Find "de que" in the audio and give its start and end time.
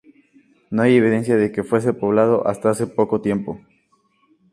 1.39-1.63